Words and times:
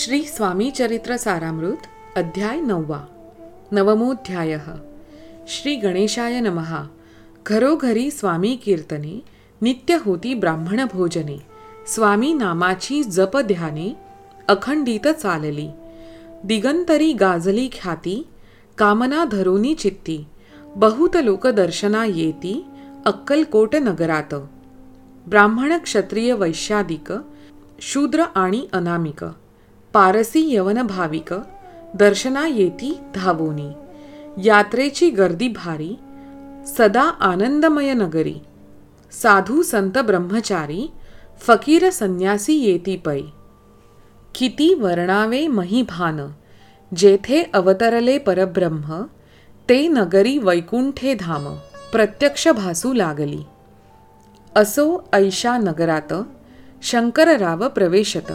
श्री 0.00 0.22
स्वामी 0.22 0.70
चरित्र 0.70 1.16
सारामृत 1.16 1.76
अध्याय 2.16 2.60
नववा. 2.60 3.04
नवमोध्याय. 3.72 4.58
श्री 5.48 5.76
गणेशाय 5.76 6.40
नमहा 6.40 6.84
घरोघरी 7.46 8.10
स्वामी 8.10 8.56
कीर्तने 8.56 9.22
नित्य 9.62 9.94
होती 9.94 10.34
ब्राह्मण 10.34 10.84
भोजने. 10.92 11.38
स्वामी 11.86 12.34
नामाची 12.34 13.02
जप 13.02 13.38
ध्याने 13.40 13.96
अखंडित 14.48 15.08
चालली. 15.08 15.68
दिगंतरी 16.44 17.12
गाजली 17.12 17.68
ख्याती 17.68 18.26
कामना 18.78 19.24
धरुनी 19.24 19.74
चित्ती. 19.74 20.26
बहुत 20.76 21.16
लोक 21.16 21.46
दर्शना 21.46 22.04
येती 22.04 22.64
अक्कलकोट 23.06 23.76
नगरात. 23.76 24.34
ब्राह्मण 25.26 25.78
क्षत्रिय 25.78 26.32
वैश्यादिक 26.32 27.12
शूद्र 27.80 28.24
आणि 28.34 28.66
अनामिक. 28.72 29.24
पारसी 29.92 30.54
यवन 30.54 30.82
भाविक 30.82 31.34
दर्शना 31.94 32.46
येती 32.46 33.00
धावोनी. 33.14 33.70
यात्रेची 34.44 35.10
गर्दी 35.10 35.48
भारी 35.48 35.98
सदा 36.66 37.02
आनंदमय 37.02 37.92
नगरी. 37.94 38.34
साधू 39.12 39.62
संत 39.62 39.98
ब्रह्मचारी 39.98 40.90
फकीर 41.40 41.90
संन्यासी 41.90 42.52
येती 42.52 42.96
पै. 42.96 43.20
किती 44.34 44.74
वर्णावे 44.74 45.46
महिभान 45.46 46.26
जेथे 46.96 47.42
अवतरले 47.54 48.18
परब्रह्म 48.18 49.02
ते 49.68 49.88
नगरी 49.88 50.38
वैकुंठे 50.38 51.14
धाम 51.14 51.54
प्रत्यक्ष 51.92 52.48
भासू 52.48 52.92
लागली. 52.92 53.42
असो 54.56 55.04
ऐशा 55.12 55.58
नगरात 55.58 56.12
शंकरराव 56.82 57.68
प्रवेशत. 57.68 58.32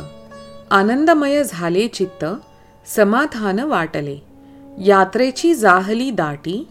आनंदमय 0.72 1.44
झाले 1.44 1.88
चित्त 1.88 2.26
समाधान 2.86 3.60
वाटले. 3.60 4.18
यात्रेची 4.80 5.56
जाहली 5.56 6.12
दाटी 6.12 6.68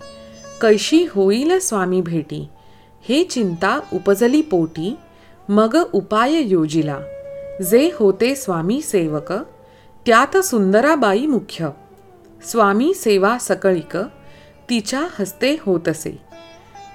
कैशी 0.63 1.07
होईल 1.11 1.59
स्वामी 1.59 2.01
भेटी 2.01 2.49
हे 3.09 3.25
चिंता 3.25 3.81
उपजली 3.93 4.43
पोटी 4.43 4.99
मग 5.49 5.77
उपाय 5.93 6.35
योजिला. 6.35 6.99
जे 7.71 7.91
होते 7.95 8.35
स्वामी 8.35 8.83
सेवक 8.83 9.33
त्यात 10.07 10.37
सुंदराबाई 10.37 11.27
मुख्य. 11.27 11.69
स्वामी 12.43 12.95
सेवा 12.95 13.39
सकळिक 13.39 13.97
तिच्या 14.71 15.07
हस्ते 15.19 15.57
होतसे. 15.61 16.19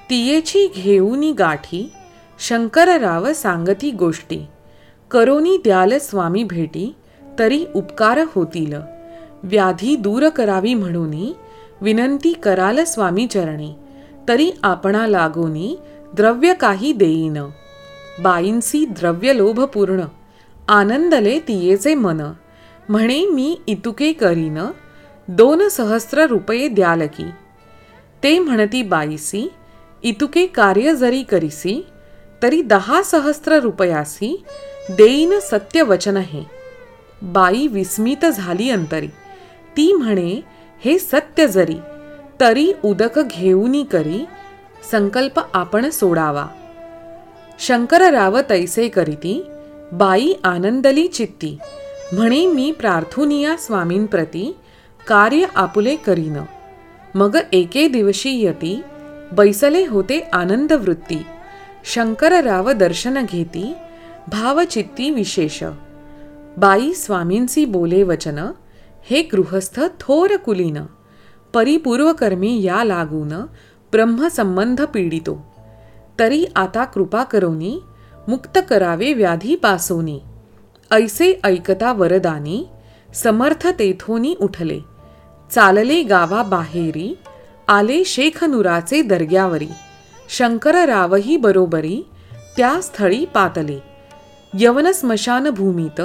तियेची 0.09 0.67
घेऊनी 0.75 1.31
गाठी 1.31 1.91
शंकरराव 2.39 3.33
सांगती 3.33 3.91
गोष्टी 3.91 4.47
करोनी 5.11 5.57
द्याल 5.57 5.97
स्वामी 5.97 6.43
भेटी 6.43 6.95
तरी 7.39 7.65
उपकार 7.75 8.19
होतील. 8.35 8.73
व्याधी 9.43 9.95
दूर 9.95 10.27
करावी 10.29 10.73
म्हणून 10.73 11.13
विनंती 11.81 12.33
कराल 12.33 12.83
स्वामी 12.83 13.25
चरणी 13.27 13.73
तरी 14.27 14.51
आपणा 14.63 15.05
लागोनी 15.07 15.75
द्रव्य 16.13 16.53
काही 16.53 16.91
देईन. 16.93 17.37
बाईंसी 18.19 18.85
द्रव्य 18.85 19.33
लोभ 19.33 19.61
पूर्ण 19.63 20.03
आनंदले 20.69 21.39
तियेचे 21.39 21.95
मन 21.95 22.21
म्हणे 22.89 23.25
मी 23.25 23.55
इतुके 23.67 24.11
करीन 24.13 24.57
दोन 25.27 25.67
सहस्र 25.67 26.25
रुपये 26.27 26.67
द्याल 26.67 27.01
की. 27.07 27.29
ते 28.23 28.39
म्हणती 28.39 28.83
बाईसी 28.83 29.47
इतुके 30.03 30.45
कार्य 30.45 30.95
जरी 30.95 31.23
करीसी 31.23 31.81
तरी 32.43 32.61
दहा 32.61 33.01
सहस्र 33.03 33.59
रुपयासी 33.59 34.35
देईन 34.97 35.39
सत्य 35.39 35.81
वचन 35.81 36.17
हे 36.17 36.43
बाई 37.21 37.67
विस्मित 37.67 38.25
झाली 38.25 38.69
अंतरी. 38.69 39.07
ती 39.77 39.91
म्हणे 39.93 40.41
हे 40.85 40.97
सत्य 40.99 41.47
जरी 41.47 41.77
तरी 42.39 42.71
उदक 42.83 43.19
घेऊनी 43.19 43.83
करी 43.83 44.25
संकल्प 44.91 45.39
आपण 45.53 45.89
सोडावा. 45.89 46.45
शंकरराव 47.59 48.39
तैसे 48.49 48.87
करीती 48.87 49.41
बाई 49.91 50.33
आनंदली 50.43 51.07
चित्ती 51.07 51.57
म्हणे 52.13 52.45
मी 52.47 52.71
प्रार्थुनिया 52.71 53.55
स्वामींप्रती 53.57 54.55
कार्य 55.07 55.45
आपुले 55.55 55.95
करीन. 55.95 56.37
मग 57.15 57.37
एके 57.53 57.87
दिवशी 57.87 58.31
यती 58.45 58.81
बैसले 59.31 59.85
होते 59.85 60.19
आनंद 60.33 60.73
वृत्ती 60.73 61.21
शंकरराव 61.85 62.71
दर्शन 62.71 63.25
घेती 63.25 63.73
भावचित्ती 64.31 65.11
विशेष. 65.11 65.63
बाई 66.57 66.93
स्वामींसी 66.93 67.65
बोले 67.65 68.03
वचन 68.03 68.51
हे 69.09 69.21
गृहस्थ 69.21 69.79
थोर 69.79 70.37
कुलीन 70.37 70.77
परिपूर्वकर्मी 71.53 72.63
या 72.63 72.83
लागून 72.83 73.33
ब्रह्मसंबंध 73.91 74.81
पीडितो. 74.81 75.45
तरी 76.19 76.45
आता 76.55 76.83
कृपा 76.83 77.23
करोनी 77.23 77.81
मुक्त 78.27 78.59
करावे 78.69 79.13
व्याधी 79.13 79.55
पासोनी. 79.55 80.21
ऐसे 80.91 81.39
ऐकता 81.43 81.91
वरदानी 81.91 82.65
समर्थ 83.13 83.67
तेथोनी 83.67 84.35
उठले. 84.41 84.79
चालले 85.51 86.03
गावा 86.03 86.43
बाहेरी 86.43 87.17
आले 87.67 88.03
शेखनुराचे 88.03 89.01
दर्ग्यावरी. 89.01 89.69
शंकररावही 90.29 91.37
बरोबरी 91.37 92.03
त्या 92.57 92.81
स्थळी 92.81 93.25
पातले. 93.25 93.88
यवन 94.53 94.91
स्मशानभूमीत 94.91 96.01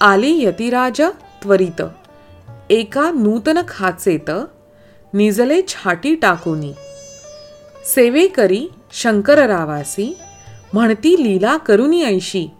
आली 0.00 0.44
यतिराज 0.44 1.02
त्वरित. 1.42 1.82
एका 2.70 3.10
नूतन 3.10 3.58
खाचेत 3.68 4.30
निजले 5.14 5.62
छाटी 5.68 6.14
टाकोनी. 6.14 6.72
सेवेकरी 7.94 8.68
शंकररावासी 8.92 10.18
म्हणती 10.72 11.22
लीला 11.22 11.56
करुनी 11.56 12.02
ऐशी. 12.02 12.50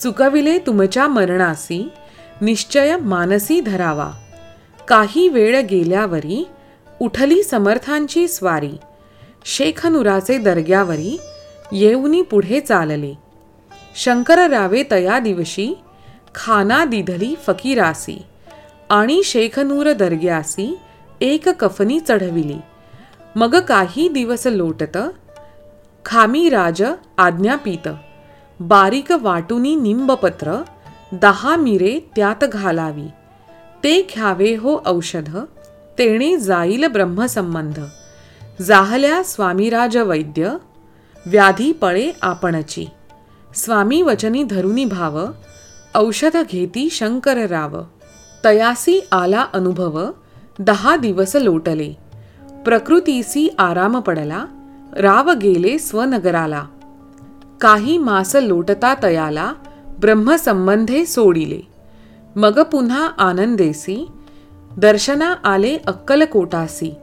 चुकविले 0.00 0.58
तुमच्या 0.58 1.08
मरणासी 1.08 1.88
निश्चय 2.40 2.96
मानसी 2.96 3.60
धरावा. 3.60 4.10
काही 4.88 5.28
वेळ 5.28 5.60
गेल्यावरी 5.60 6.48
उठली 7.00 7.42
समर्थांची 7.42 8.28
स्वारी. 8.28 8.76
शेखनुराचे 9.44 10.38
दर्ग्यावरी 10.38 11.20
येऊनी 11.72 12.22
पुढे 12.22 12.60
चालले. 12.60 13.29
शंकररावे 13.96 14.82
तया 14.90 15.18
दिवशी 15.18 15.74
खाना 16.34 16.84
दिधली 16.84 17.34
फकीरासी 17.46 18.22
आणि 18.90 19.22
शेखनूर 19.24 19.92
दर्ग्यासी 19.92 20.78
एक 21.20 21.48
कफनी 21.48 22.00
चढविली. 22.00 22.56
मग 23.36 23.60
काही 23.60 24.08
दिवस 24.08 24.46
लोटत 24.46 24.98
खामी 26.04 26.48
राज 26.48 26.82
आज्ञापीत 27.18 27.88
बारीक 28.60 29.12
वाटुनी 29.12 29.74
निंबपत्र 29.74 30.62
दहा 31.12 31.56
मिरे 31.56 31.98
त्यात 32.16 32.44
घालावी. 32.44 33.06
ते 33.84 34.06
ख्यावे 34.10 34.56
हो 34.56 34.82
औषध 34.86 35.36
तेणे 35.98 36.36
जाईल 36.36 36.86
ब्रह्मसंबंध. 36.86 37.80
जाहल्या 38.62 39.22
स्वामीराज 39.22 39.96
वैद्य 39.96 40.56
व्याधी 41.26 41.72
पळे 41.72 42.12
आपणची. 42.22 42.86
स्वामी 43.54 44.02
वचनी 44.02 44.42
धरुनी 44.42 44.84
भाव 44.84 45.24
औषध 45.94 46.36
घेती 46.52 46.88
शंकरराव 46.90 47.82
तयासी 48.44 49.00
आला 49.12 49.46
अनुभव 49.52 50.10
दहा 50.58 50.96
दिवस 50.96 51.36
लोटले. 51.36 51.92
प्रकृतीसी 52.64 53.48
आराम 53.58 54.00
पडला 54.00 54.44
राव 54.96 55.30
गेले 55.30 55.78
स्वनगराला. 55.78 56.64
काही 57.60 57.98
मास 57.98 58.36
लोटता 58.36 58.94
तयाला 59.02 59.52
ब्रह्मसंबंधे 60.00 61.06
सोडिले. 61.06 61.60
मग 62.36 62.62
पुन्हा 62.62 63.06
आनंदेसी 63.06 64.06
दर्शना 64.76 65.34
आले 65.44 65.76
अक्कलकोटासी. 65.86 66.94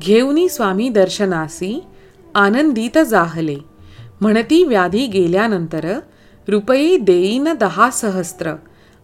घेऊनी 0.00 0.48
स्वामी 0.48 0.88
दर्शनासी 0.88 1.84
आनंदित 2.34 2.98
जाहले. 2.98 3.71
म्हणती 4.22 4.64
व्याधी 4.64 5.06
गेल्यानंतर 5.06 5.98
रुपये 6.48 6.96
देईन 6.96 7.48
दहा 7.60 7.90
सहस्त्र 7.90 8.52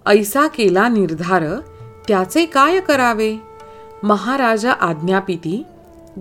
ऐसा 0.06 0.46
केला 0.46 0.88
निर्धार 0.88 1.44
त्याचे 2.08 2.44
काय 2.46 2.80
करावे? 2.80 3.36
महाराजा 4.02 4.72
आज्ञापिती 4.72 5.62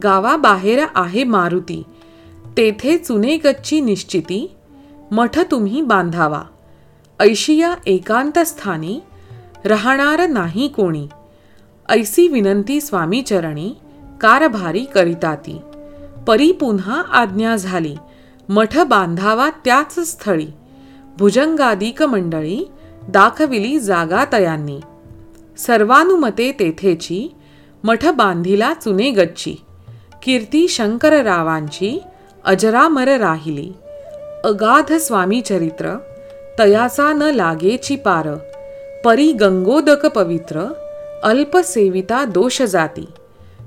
गावाबाहेर 0.04 0.86
आहे 0.96 1.24
मारुती 1.24 1.84
तेथे 2.58 2.98
चुने 2.98 3.38
गच्ची 3.38 3.82
निश्चिती 3.82 4.52
मठ 5.12 5.40
तुम्ही 5.40 5.82
बांधावा. 5.82 6.42
ऐशिया 7.20 7.76
एकांत 7.86 8.40
स्थानी 8.40 9.00
राहणार 9.66 10.28
नाही 10.30 10.68
कोणी. 10.68 11.08
ऐसी 11.90 12.28
विनंती 12.28 12.82
स्वामीचरणी 12.82 13.76
कारभारी 14.22 14.86
करिताती. 14.86 15.62
परी 16.28 16.52
पुन्हा 16.52 17.02
आज्ञा 17.12 17.56
झाली. 17.56 17.96
मठ 18.50 18.78
बांधावा 18.78 19.50
त्याच 19.50 20.00
स्थळी. 20.00 20.48
भुजंगादिक 21.18 22.04
मंडळी 22.04 22.72
दाखविली 23.08 23.80
जागा 23.80 24.26
तयांनी. 24.34 24.80
सर्वानुमते 25.58 26.52
तेथेची 26.52 27.36
मठ 27.84 28.06
बांधिला 28.06 28.74
चुने 28.74 29.12
गच्ची 29.12 29.56
कीर्ती 30.24 30.68
शंकररावांची 30.68 32.04
अजरामर 32.46 33.08
राहिली. 33.08 33.74
अगाध 34.44 34.94
स्वामी 34.94 35.42
चरित्र 35.42 35.98
तयाचा 36.60 37.14
न 37.14 37.22
लागेची 37.22 37.96
पार. 37.96 38.28
परी 39.06 39.32
गंगोदक 39.32 40.06
पवित्र 40.06 40.74
अल्पसेविता 41.24 42.26
दोष 42.26 42.62
जाती. 42.62 43.06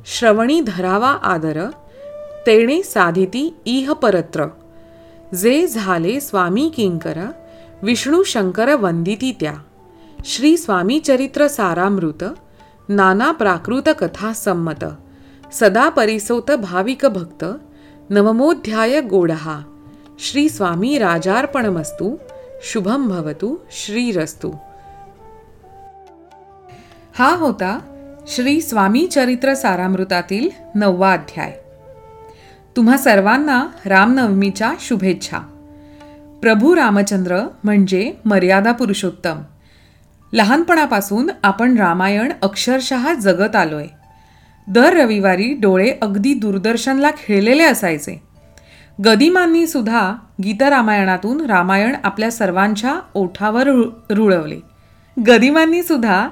श्रवणी 0.07 0.61
धरावा 0.61 1.11
आदर 1.11 1.67
तेणे 2.47 2.83
साधिती 2.83 3.55
इह 3.67 3.93
परत्र. 3.93 4.47
जे 5.35 5.67
झाले 5.67 6.21
स्वामी 6.21 6.73
किंकर 6.77 7.19
विष्णू 7.83 8.23
शंकर 8.23 8.75
वंदिती 8.75 9.33
त्या. 9.41 9.55
श्री 10.25 10.57
स्वामी 10.57 11.01
चरित्र 11.01 11.49
सारामृत 11.49 12.25
नाना 12.89 13.33
प्राकृत 13.33 13.89
कथा 13.99 14.33
संमत 14.33 14.85
सदा 15.53 15.89
परिसोत 15.89 16.51
भाविक 16.51 17.07
भक्त 17.07 17.45
नवमोध्याय 18.11 19.01
गोडहा. 19.01 19.61
श्री 20.19 20.49
स्वामी 20.49 20.99
राजार्पणमस्तु 20.99 22.17
शुभम 22.63 23.09
भवतु 23.09 23.57
श्रीरस्तु. 23.71 24.53
हा 27.19 27.37
होता 27.37 27.79
श्री 28.29 28.61
स्वामी 28.61 29.07
चरित्र 29.07 29.55
सारामृतातील 29.55 30.51
नववा 30.75 31.13
अध्याय. 31.13 31.70
तुम्हा 32.77 32.97
सर्वांना 32.97 33.67
रामनवमीच्या 33.87 34.73
शुभेच्छा. 34.81 35.39
प्रभू 36.43 36.77
रामचंद्र 36.77 37.41
म्हणजे 37.65 38.13
मर्यादा 38.25 38.73
पुरुषोत्तम. 38.73 39.39
लहानपणापासून 40.33 41.31
आपण 41.43 41.77
रामायण 41.77 42.33
अक्षरशः 42.43 43.15
जगत 43.15 43.57
आलोय. 43.57 43.87
दर 44.69 44.97
रविवारी 44.97 45.55
डोळे 45.55 45.93
अगदी 46.03 46.35
दूरदर्शनला 46.35 47.11
खेळलेले 47.11 47.63
असायचे. 47.63 48.23
गदिमांनी 49.05 49.67
सुद्धा 49.67 50.15
गीतरामायणातून 50.45 51.47
रामायण 51.47 51.97
आपल्या 52.05 52.31
सर्वांच्या 52.31 53.01
ओठावर 53.15 53.67
रुळवले. 54.11 54.61
गदिमांनी 55.27 55.83
सुद्धा 55.83 56.29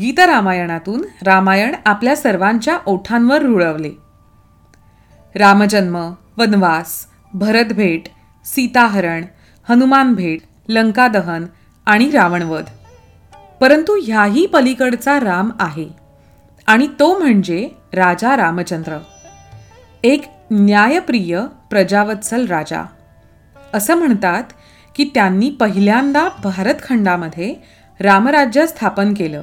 गीतरामायणातून 0.00 1.02
रामायण 1.26 1.74
आपल्या 1.86 2.16
सर्वांच्या 2.16 2.78
ओठांवर 2.86 3.42
रुळवले. 3.42 4.03
रामजन्म 5.34 6.12
वनवास 6.36 7.06
भरतभेट 7.34 8.02
सीताहरण 8.44 9.24
हनुमान 9.68 10.14
भेट 10.14 10.40
लंकादहन 10.68 11.46
आणि 11.86 12.10
रावणवध. 12.10 12.64
परंतु 13.60 13.98
ह्याही 14.02 14.46
पलीकडचा 14.46 15.20
राम 15.20 15.50
आहे 15.60 15.88
आणि 16.66 16.86
तो 16.86 17.18
म्हणजे 17.18 17.68
राजा 17.92 18.36
रामचंद्र. 18.36 18.98
एक 20.04 20.22
न्यायप्रिय 20.50 21.40
प्रजावत्सल 21.70 22.46
राजा. 22.46 22.82
असं 23.74 23.94
म्हणतात 23.94 24.42
की 24.96 25.10
त्यांनी 25.14 25.50
पहिल्यांदा 25.50 26.28
भारतखंडामध्ये 26.44 27.54
रामराज्य 28.00 28.66
स्थापन 28.66 29.14
केलं 29.14 29.42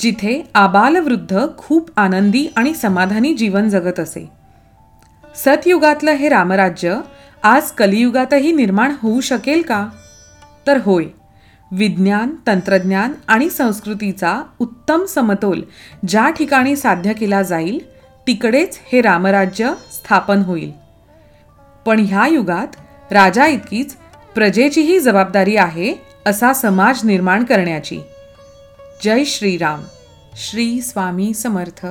जिथे 0.00 0.50
आबालवृद्ध 0.54 1.38
खूप 1.58 1.90
आनंदी 1.96 2.46
आणि 2.56 2.74
समाधानी 2.74 3.34
जीवन 3.34 3.68
जगत 3.68 4.00
असे. 4.00 4.39
सतयुगातलं 5.36 6.10
हे 6.10 6.28
रामराज्य 6.28 7.00
आज 7.42 7.70
कलियुगातही 7.70 8.52
निर्माण 8.52 8.92
होऊ 9.02 9.20
शकेल 9.20 9.62
का? 9.62 9.88
तर 10.66 10.78
होय. 10.82 11.04
विज्ञान 11.72 12.34
तंत्रज्ञान 12.46 13.12
आणि 13.28 13.50
संस्कृतीचा 13.50 14.42
उत्तम 14.58 15.04
समतोल 15.04 15.62
ज्या 16.08 16.30
ठिकाणी 16.30 16.76
साध्य 16.76 17.12
केला 17.12 17.42
जाईल 17.42 17.90
तिकडेच 18.26 18.78
हे 18.92 19.00
रामराज्य 19.00 19.72
स्थापन 19.92 20.42
होईल. 20.42 20.72
पण 21.86 22.04
ह्या 22.08 22.26
युगात 22.26 22.68
राजा 23.12 23.46
इतकीच 23.46 23.96
प्रजेचीही 24.34 25.00
जबाबदारी 25.00 25.56
आहे 25.56 25.94
असा 26.26 26.52
समाज 26.52 27.04
निर्माण 27.04 27.44
करण्याची. 27.44 28.00
जय 29.04 29.24
श्रीराम. 29.24 29.80
श्री 30.36 30.80
स्वामी 30.80 31.34
समर्थ. 31.34 31.86